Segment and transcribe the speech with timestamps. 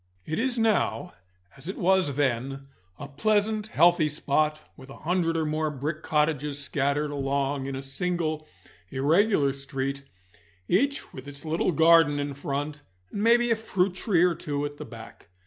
[0.25, 1.13] It is now
[1.55, 2.65] as it was then,
[2.97, 7.83] a pleasant, healthy spot, with a hundred or more brick cottages scattered along in a
[7.83, 8.47] single
[8.89, 10.01] irregular street,
[10.67, 14.77] each with its little garden in front, and maybe a fruit tree or two at
[14.77, 15.27] the back.